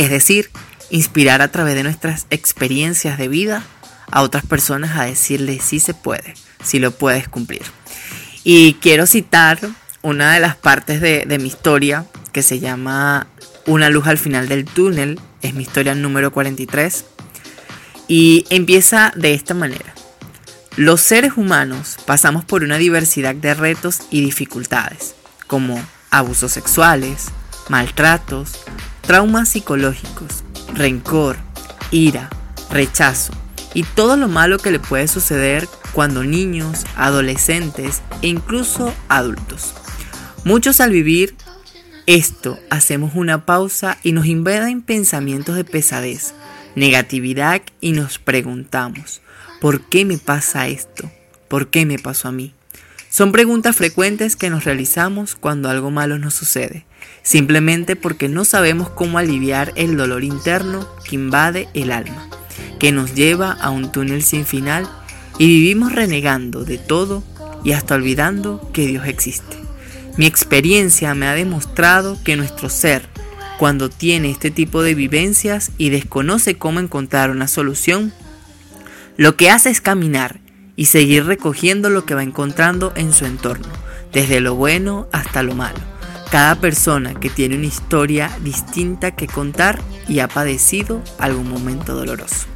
Es 0.00 0.08
decir, 0.08 0.50
inspirar 0.88 1.42
a 1.42 1.48
través 1.48 1.74
de 1.74 1.82
nuestras 1.82 2.26
experiencias 2.30 3.18
de 3.18 3.28
vida 3.28 3.62
a 4.10 4.22
otras 4.22 4.46
personas 4.46 4.96
a 4.96 5.04
decirles 5.04 5.62
si 5.62 5.78
se 5.78 5.92
puede, 5.92 6.32
si 6.64 6.78
lo 6.78 6.90
puedes 6.90 7.28
cumplir. 7.28 7.60
Y 8.42 8.78
quiero 8.80 9.04
citar 9.04 9.58
una 10.00 10.32
de 10.32 10.40
las 10.40 10.56
partes 10.56 11.02
de, 11.02 11.26
de 11.26 11.38
mi 11.38 11.48
historia 11.48 12.06
que 12.32 12.42
se 12.42 12.60
llama 12.60 13.26
Una 13.66 13.90
luz 13.90 14.06
al 14.06 14.16
final 14.16 14.48
del 14.48 14.64
túnel 14.64 15.20
es 15.42 15.52
mi 15.52 15.64
historia 15.64 15.94
número 15.94 16.32
43. 16.32 17.04
Y 18.08 18.46
empieza 18.48 19.12
de 19.16 19.34
esta 19.34 19.52
manera. 19.52 19.92
Los 20.76 21.02
seres 21.02 21.34
humanos 21.36 21.98
pasamos 22.06 22.46
por 22.46 22.62
una 22.62 22.78
diversidad 22.78 23.34
de 23.34 23.52
retos 23.52 23.98
y 24.08 24.24
dificultades, 24.24 25.14
como 25.46 25.78
abusos 26.10 26.52
sexuales, 26.52 27.26
maltratos, 27.68 28.52
traumas 29.10 29.48
psicológicos, 29.48 30.44
rencor, 30.72 31.36
ira, 31.90 32.30
rechazo 32.70 33.32
y 33.74 33.82
todo 33.82 34.16
lo 34.16 34.28
malo 34.28 34.58
que 34.58 34.70
le 34.70 34.78
puede 34.78 35.08
suceder 35.08 35.68
cuando 35.90 36.22
niños, 36.22 36.84
adolescentes 36.94 38.02
e 38.22 38.28
incluso 38.28 38.94
adultos. 39.08 39.74
Muchos 40.44 40.80
al 40.80 40.92
vivir 40.92 41.34
esto 42.06 42.60
hacemos 42.70 43.16
una 43.16 43.46
pausa 43.46 43.98
y 44.04 44.12
nos 44.12 44.26
invaden 44.26 44.80
pensamientos 44.80 45.56
de 45.56 45.64
pesadez, 45.64 46.32
negatividad 46.76 47.62
y 47.80 47.90
nos 47.90 48.20
preguntamos, 48.20 49.22
¿por 49.60 49.80
qué 49.80 50.04
me 50.04 50.18
pasa 50.18 50.68
esto? 50.68 51.10
¿Por 51.48 51.66
qué 51.66 51.84
me 51.84 51.98
pasó 51.98 52.28
a 52.28 52.32
mí? 52.32 52.54
Son 53.08 53.32
preguntas 53.32 53.74
frecuentes 53.74 54.36
que 54.36 54.50
nos 54.50 54.62
realizamos 54.62 55.34
cuando 55.34 55.68
algo 55.68 55.90
malo 55.90 56.16
nos 56.20 56.34
sucede, 56.34 56.86
simplemente 57.22 57.96
porque 57.96 58.28
no 58.28 58.44
sabemos 58.44 58.90
cómo 58.90 59.18
aliviar 59.18 59.72
el 59.76 59.96
dolor 59.96 60.24
interno 60.24 60.88
que 61.08 61.16
invade 61.16 61.68
el 61.74 61.92
alma, 61.92 62.28
que 62.78 62.92
nos 62.92 63.14
lleva 63.14 63.52
a 63.52 63.70
un 63.70 63.92
túnel 63.92 64.22
sin 64.22 64.46
final 64.46 64.88
y 65.38 65.46
vivimos 65.46 65.92
renegando 65.92 66.64
de 66.64 66.78
todo 66.78 67.22
y 67.64 67.72
hasta 67.72 67.94
olvidando 67.94 68.70
que 68.72 68.86
Dios 68.86 69.06
existe. 69.06 69.56
Mi 70.16 70.26
experiencia 70.26 71.14
me 71.14 71.26
ha 71.26 71.34
demostrado 71.34 72.18
que 72.24 72.36
nuestro 72.36 72.68
ser, 72.68 73.08
cuando 73.58 73.88
tiene 73.88 74.30
este 74.30 74.50
tipo 74.50 74.82
de 74.82 74.94
vivencias 74.94 75.70
y 75.78 75.90
desconoce 75.90 76.56
cómo 76.56 76.80
encontrar 76.80 77.30
una 77.30 77.48
solución, 77.48 78.12
lo 79.16 79.36
que 79.36 79.50
hace 79.50 79.70
es 79.70 79.80
caminar 79.80 80.40
y 80.76 80.86
seguir 80.86 81.26
recogiendo 81.26 81.90
lo 81.90 82.06
que 82.06 82.14
va 82.14 82.22
encontrando 82.22 82.92
en 82.96 83.12
su 83.12 83.26
entorno, 83.26 83.68
desde 84.12 84.40
lo 84.40 84.54
bueno 84.54 85.08
hasta 85.12 85.42
lo 85.42 85.54
malo. 85.54 85.89
Cada 86.30 86.54
persona 86.54 87.14
que 87.14 87.28
tiene 87.28 87.56
una 87.56 87.66
historia 87.66 88.30
distinta 88.42 89.10
que 89.10 89.26
contar 89.26 89.80
y 90.08 90.20
ha 90.20 90.28
padecido 90.28 91.02
algún 91.18 91.48
momento 91.48 91.94
doloroso. 91.94 92.46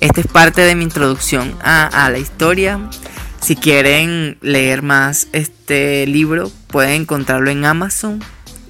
Esta 0.00 0.20
es 0.20 0.26
parte 0.26 0.62
de 0.62 0.74
mi 0.74 0.84
introducción 0.84 1.56
a, 1.62 2.08
la 2.10 2.18
historia 2.18 2.80
si 3.42 3.56
quieren 3.56 4.38
leer 4.40 4.82
más 4.82 5.26
este 5.32 6.06
libro, 6.06 6.50
pueden 6.68 7.02
encontrarlo 7.02 7.50
en 7.50 7.64
Amazon. 7.64 8.22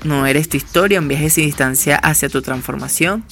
No 0.02 0.26
eres 0.26 0.48
tu 0.48 0.57
historia, 0.57 0.98
un 0.98 1.09
viaje 1.09 1.28
sin 1.28 1.44
distancia 1.44 1.96
hacia 1.96 2.31
tu 2.31 2.40
transformación. 2.40 3.22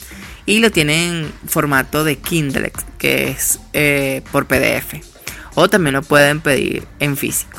Y 0.45 0.59
lo 0.59 0.71
tienen 0.71 1.01
en 1.01 1.33
formato 1.49 2.05
de 2.05 2.17
Kindle, 2.17 2.73
que 2.99 3.31
es 3.31 3.59
eh, 3.73 4.23
por 4.33 4.47
PDF. 4.47 5.03
O 5.55 5.71
también 5.71 5.95
lo 5.95 6.03
pueden 6.03 6.43
pedir 6.43 6.87
en 6.99 7.17
físico. 7.17 7.59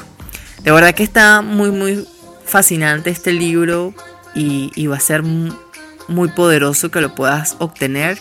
De 0.64 0.72
verdad 0.72 0.94
que 0.94 1.04
está 1.04 1.42
muy, 1.42 1.72
muy 1.72 2.06
fascinante 2.52 3.10
este 3.10 3.32
libro 3.32 3.94
y, 4.36 4.88
va 4.88 4.98
a 4.98 5.00
ser 5.00 5.24
muy 5.24 6.28
poderoso 6.36 6.92
que 6.92 7.00
lo 7.00 7.16
puedas 7.16 7.56
obtener 7.60 8.20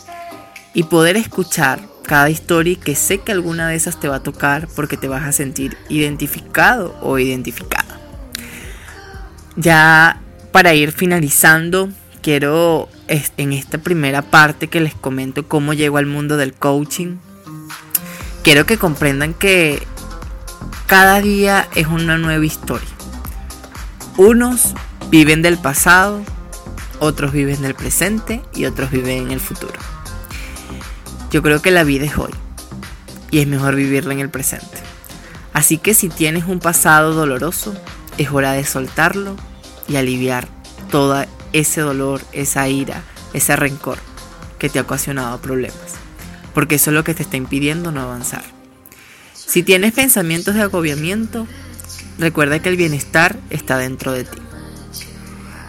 y 0.72 0.84
poder 0.84 1.16
escuchar 1.16 1.80
cada 2.04 2.30
historia 2.30 2.78
que 2.82 2.94
sé 2.94 3.18
que 3.18 3.32
alguna 3.32 3.68
de 3.68 3.74
esas 3.74 3.98
te 3.98 4.08
va 4.08 4.16
a 4.16 4.22
tocar 4.22 4.68
porque 4.76 4.96
te 4.96 5.08
vas 5.08 5.24
a 5.24 5.32
sentir 5.32 5.76
identificado 5.88 6.96
o 7.02 7.18
identificada. 7.18 8.00
Ya 9.56 10.20
para 10.52 10.74
ir 10.74 10.92
finalizando, 10.92 11.90
quiero 12.22 12.88
en 13.08 13.52
esta 13.52 13.78
primera 13.78 14.22
parte 14.22 14.68
que 14.68 14.80
les 14.80 14.94
comento 14.94 15.48
cómo 15.48 15.74
llego 15.74 15.98
al 15.98 16.06
mundo 16.06 16.36
del 16.36 16.54
coaching, 16.54 17.16
quiero 18.44 18.64
que 18.64 18.78
comprendan 18.78 19.34
que 19.34 19.82
cada 20.86 21.20
día 21.20 21.68
es 21.74 21.88
una 21.88 22.16
nueva 22.16 22.44
historia. 22.44 22.89
Unos 24.20 24.74
viven 25.08 25.40
del 25.40 25.56
pasado, 25.56 26.22
otros 26.98 27.32
viven 27.32 27.62
del 27.62 27.74
presente 27.74 28.42
y 28.54 28.66
otros 28.66 28.90
viven 28.90 29.16
en 29.16 29.30
el 29.30 29.40
futuro. 29.40 29.72
Yo 31.30 31.40
creo 31.40 31.62
que 31.62 31.70
la 31.70 31.84
vida 31.84 32.04
es 32.04 32.18
hoy 32.18 32.32
y 33.30 33.38
es 33.38 33.46
mejor 33.46 33.76
vivirla 33.76 34.12
en 34.12 34.20
el 34.20 34.28
presente. 34.28 34.76
Así 35.54 35.78
que 35.78 35.94
si 35.94 36.10
tienes 36.10 36.44
un 36.44 36.58
pasado 36.58 37.14
doloroso, 37.14 37.74
es 38.18 38.30
hora 38.30 38.52
de 38.52 38.66
soltarlo 38.66 39.36
y 39.88 39.96
aliviar 39.96 40.48
todo 40.90 41.24
ese 41.54 41.80
dolor, 41.80 42.20
esa 42.32 42.68
ira, 42.68 43.02
ese 43.32 43.56
rencor 43.56 43.96
que 44.58 44.68
te 44.68 44.80
ha 44.80 44.82
ocasionado 44.82 45.40
problemas. 45.40 45.94
Porque 46.52 46.74
eso 46.74 46.90
es 46.90 46.94
lo 46.94 47.04
que 47.04 47.14
te 47.14 47.22
está 47.22 47.38
impidiendo 47.38 47.90
no 47.90 48.02
avanzar. 48.02 48.44
Si 49.32 49.62
tienes 49.62 49.94
pensamientos 49.94 50.56
de 50.56 50.60
agobiamiento, 50.60 51.46
recuerda 52.20 52.60
que 52.60 52.68
el 52.68 52.76
bienestar 52.76 53.36
está 53.50 53.78
dentro 53.78 54.12
de 54.12 54.24
ti. 54.24 54.38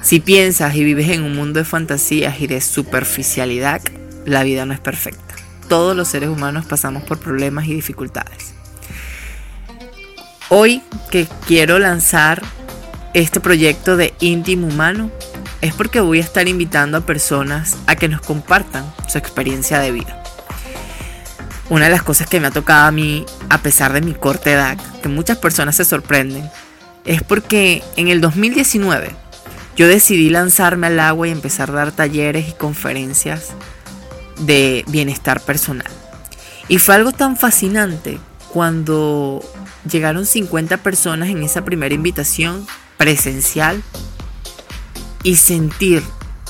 Si 0.01 0.19
piensas 0.19 0.75
y 0.75 0.83
vives 0.83 1.09
en 1.09 1.23
un 1.23 1.35
mundo 1.35 1.59
de 1.59 1.65
fantasías 1.65 2.41
y 2.41 2.47
de 2.47 2.61
superficialidad, 2.61 3.81
la 4.25 4.43
vida 4.43 4.65
no 4.65 4.73
es 4.73 4.79
perfecta 4.79 5.31
todos 5.71 5.95
los 5.95 6.09
seres 6.09 6.27
humanos 6.27 6.65
pasamos 6.65 7.01
por 7.03 7.17
problemas 7.17 7.65
y 7.65 7.73
dificultades. 7.73 8.53
Hoy 10.49 10.81
que 11.09 11.29
quiero 11.47 11.79
lanzar 11.79 12.41
este 13.13 13.39
proyecto 13.39 13.95
de 13.95 14.13
íntimo 14.19 14.67
humano 14.67 15.09
es 15.61 15.73
porque 15.73 16.01
voy 16.01 16.17
a 16.17 16.23
estar 16.23 16.49
invitando 16.49 16.97
a 16.97 17.05
personas 17.05 17.77
a 17.87 17.95
que 17.95 18.09
nos 18.09 18.19
compartan 18.19 18.83
su 19.07 19.17
experiencia 19.17 19.79
de 19.79 19.93
vida. 19.93 20.20
Una 21.71 21.85
de 21.85 21.91
las 21.91 22.03
cosas 22.03 22.27
que 22.27 22.41
me 22.41 22.47
ha 22.47 22.51
tocado 22.51 22.85
a 22.85 22.91
mí, 22.91 23.25
a 23.47 23.59
pesar 23.59 23.93
de 23.93 24.01
mi 24.01 24.13
corta 24.13 24.51
edad, 24.51 24.77
que 25.01 25.07
muchas 25.07 25.37
personas 25.37 25.77
se 25.77 25.85
sorprenden, 25.85 26.51
es 27.05 27.23
porque 27.23 27.81
en 27.95 28.09
el 28.09 28.19
2019 28.19 29.15
yo 29.77 29.87
decidí 29.87 30.29
lanzarme 30.29 30.87
al 30.87 30.99
agua 30.99 31.29
y 31.29 31.31
empezar 31.31 31.69
a 31.69 31.75
dar 31.75 31.93
talleres 31.93 32.49
y 32.49 32.51
conferencias 32.51 33.51
de 34.41 34.83
bienestar 34.89 35.39
personal. 35.39 35.87
Y 36.67 36.77
fue 36.79 36.95
algo 36.95 37.13
tan 37.13 37.37
fascinante 37.37 38.19
cuando 38.49 39.41
llegaron 39.89 40.25
50 40.25 40.75
personas 40.75 41.29
en 41.29 41.41
esa 41.41 41.63
primera 41.63 41.95
invitación 41.95 42.67
presencial 42.97 43.81
y 45.23 45.37
sentir 45.37 46.03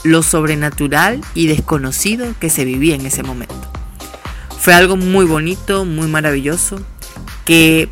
lo 0.03 0.23
sobrenatural 0.23 1.21
y 1.35 1.45
desconocido 1.45 2.33
que 2.39 2.49
se 2.49 2.65
vivía 2.65 2.95
en 2.95 3.05
ese 3.05 3.21
momento. 3.21 3.70
Fue 4.61 4.75
algo 4.75 4.95
muy 4.95 5.25
bonito, 5.25 5.85
muy 5.85 6.07
maravilloso, 6.07 6.79
que 7.45 7.89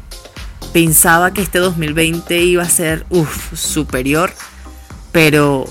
pensaba 0.71 1.34
que 1.34 1.41
este 1.41 1.58
2020 1.58 2.43
iba 2.43 2.62
a 2.62 2.69
ser 2.69 3.08
superior, 3.55 4.32
pero 5.12 5.65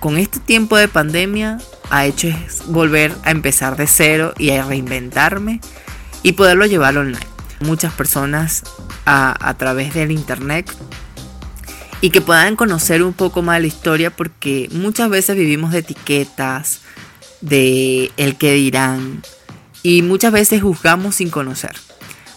con 0.00 0.18
este 0.18 0.40
tiempo 0.40 0.76
de 0.76 0.88
pandemia 0.88 1.58
ha 1.90 2.06
hecho 2.06 2.26
es 2.26 2.66
volver 2.66 3.14
a 3.22 3.30
empezar 3.30 3.76
de 3.76 3.86
cero 3.86 4.34
y 4.36 4.50
a 4.50 4.64
reinventarme 4.64 5.60
y 6.24 6.32
poderlo 6.32 6.66
llevar 6.66 6.98
online. 6.98 7.24
Muchas 7.60 7.92
personas 7.92 8.64
a, 9.06 9.54
través 9.58 9.94
del 9.94 10.10
internet 10.10 10.68
y 12.00 12.10
que 12.10 12.20
puedan 12.20 12.56
conocer 12.56 13.04
un 13.04 13.12
poco 13.12 13.42
más 13.42 13.60
la 13.60 13.68
historia 13.68 14.10
porque 14.10 14.68
muchas 14.72 15.08
veces 15.08 15.36
vivimos 15.36 15.70
de 15.70 15.78
etiquetas, 15.78 16.80
de 17.42 18.10
el 18.16 18.36
que 18.36 18.54
dirán 18.54 19.22
y 19.82 20.02
muchas 20.02 20.32
veces 20.32 20.62
juzgamos 20.62 21.16
sin 21.16 21.30
conocer. 21.30 21.76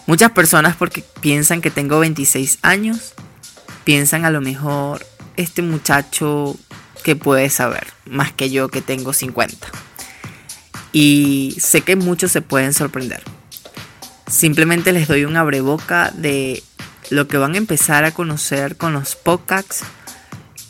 Muchas 0.06 0.32
personas 0.32 0.76
porque 0.76 1.04
piensan 1.20 1.60
que 1.62 1.70
tengo 1.70 1.98
26 1.98 2.58
años, 2.62 3.14
piensan 3.84 4.24
a 4.24 4.30
lo 4.30 4.40
mejor 4.40 5.06
este 5.36 5.62
muchacho 5.62 6.56
que 7.02 7.16
puede 7.16 7.50
saber, 7.50 7.86
más 8.06 8.32
que 8.32 8.50
yo 8.50 8.68
que 8.68 8.80
tengo 8.80 9.12
50. 9.12 9.68
y 10.92 11.56
sé 11.58 11.80
que 11.80 11.96
muchos 11.96 12.30
se 12.30 12.40
pueden 12.40 12.72
sorprender. 12.72 13.22
Simplemente 14.28 14.92
les 14.92 15.08
doy 15.08 15.24
un 15.24 15.36
abreboca 15.36 16.10
de 16.12 16.62
lo 17.10 17.26
que 17.26 17.36
van 17.36 17.54
a 17.54 17.58
empezar 17.58 18.04
a 18.04 18.12
conocer 18.12 18.76
con 18.76 18.92
los 18.92 19.16
podcasts 19.16 19.82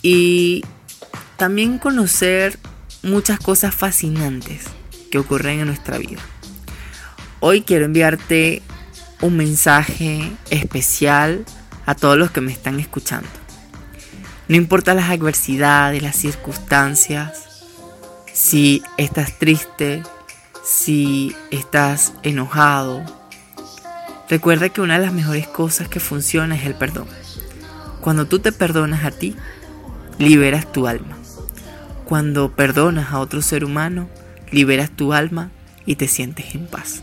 y 0.02 0.64
también 1.36 1.78
conocer 1.78 2.58
muchas 3.02 3.38
cosas 3.38 3.74
fascinantes 3.74 4.64
que 5.10 5.18
ocurren 5.18 5.60
en 5.60 5.66
nuestra 5.66 5.98
vida. 5.98 6.22
Hoy 7.46 7.60
quiero 7.60 7.84
enviarte 7.84 8.62
un 9.20 9.36
mensaje 9.36 10.32
especial 10.48 11.44
a 11.84 11.94
todos 11.94 12.16
los 12.16 12.30
que 12.30 12.40
me 12.40 12.50
están 12.50 12.80
escuchando. 12.80 13.28
No 14.48 14.56
importa 14.56 14.94
las 14.94 15.10
adversidades, 15.10 16.02
las 16.02 16.16
circunstancias, 16.16 17.66
si 18.32 18.82
estás 18.96 19.38
triste, 19.38 20.02
si 20.64 21.36
estás 21.50 22.14
enojado, 22.22 23.04
recuerda 24.30 24.70
que 24.70 24.80
una 24.80 24.98
de 24.98 25.04
las 25.04 25.12
mejores 25.12 25.46
cosas 25.46 25.86
que 25.86 26.00
funciona 26.00 26.56
es 26.56 26.64
el 26.64 26.74
perdón. 26.74 27.08
Cuando 28.00 28.24
tú 28.24 28.38
te 28.38 28.52
perdonas 28.52 29.04
a 29.04 29.10
ti, 29.10 29.36
liberas 30.16 30.72
tu 30.72 30.86
alma. 30.86 31.18
Cuando 32.06 32.52
perdonas 32.52 33.12
a 33.12 33.18
otro 33.18 33.42
ser 33.42 33.66
humano, 33.66 34.08
liberas 34.50 34.88
tu 34.88 35.12
alma 35.12 35.50
y 35.84 35.96
te 35.96 36.08
sientes 36.08 36.54
en 36.54 36.66
paz. 36.66 37.02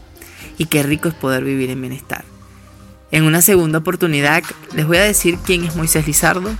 Y 0.57 0.65
qué 0.65 0.83
rico 0.83 1.09
es 1.09 1.15
poder 1.15 1.43
vivir 1.43 1.69
en 1.69 1.81
bienestar. 1.81 2.23
En 3.11 3.23
una 3.23 3.41
segunda 3.41 3.79
oportunidad 3.79 4.43
les 4.73 4.87
voy 4.87 4.97
a 4.97 5.03
decir 5.03 5.37
quién 5.43 5.63
es 5.63 5.75
Moisés 5.75 6.07
Lizardo. 6.07 6.51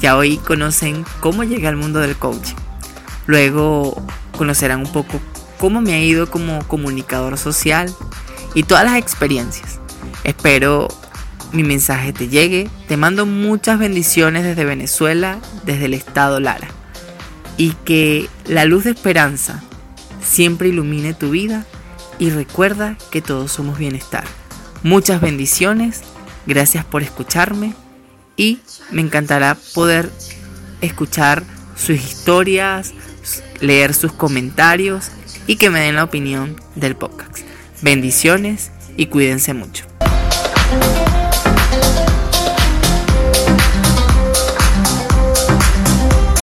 Ya 0.00 0.16
hoy 0.16 0.38
conocen 0.38 1.04
cómo 1.20 1.44
llegué 1.44 1.68
al 1.68 1.76
mundo 1.76 2.00
del 2.00 2.16
coaching. 2.16 2.56
Luego 3.26 4.02
conocerán 4.36 4.80
un 4.80 4.92
poco 4.92 5.20
cómo 5.58 5.80
me 5.80 5.94
ha 5.94 6.00
ido 6.00 6.30
como 6.30 6.66
comunicador 6.66 7.38
social 7.38 7.94
y 8.54 8.62
todas 8.64 8.84
las 8.84 8.96
experiencias. 8.96 9.78
Espero 10.24 10.88
mi 11.52 11.62
mensaje 11.62 12.12
te 12.12 12.28
llegue. 12.28 12.68
Te 12.88 12.96
mando 12.96 13.26
muchas 13.26 13.78
bendiciones 13.78 14.44
desde 14.44 14.64
Venezuela, 14.64 15.38
desde 15.64 15.86
el 15.86 15.94
estado 15.94 16.40
Lara. 16.40 16.68
Y 17.56 17.72
que 17.84 18.28
la 18.46 18.64
luz 18.64 18.84
de 18.84 18.90
esperanza 18.90 19.62
siempre 20.22 20.68
ilumine 20.68 21.14
tu 21.14 21.30
vida 21.30 21.66
y 22.20 22.30
recuerda 22.30 22.96
que 23.10 23.22
todos 23.22 23.50
somos 23.50 23.78
bienestar. 23.78 24.24
Muchas 24.84 25.20
bendiciones, 25.20 26.02
gracias 26.46 26.84
por 26.84 27.02
escucharme 27.02 27.74
y 28.36 28.60
me 28.92 29.00
encantará 29.00 29.56
poder 29.74 30.12
escuchar 30.82 31.42
sus 31.74 31.96
historias, 31.96 32.92
leer 33.60 33.94
sus 33.94 34.12
comentarios 34.12 35.10
y 35.46 35.56
que 35.56 35.70
me 35.70 35.80
den 35.80 35.96
la 35.96 36.04
opinión 36.04 36.56
del 36.76 36.94
podcast. 36.94 37.38
Bendiciones 37.82 38.70
y 38.96 39.06
cuídense 39.06 39.54
mucho. 39.54 39.89